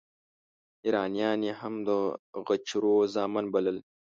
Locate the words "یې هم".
1.47-1.73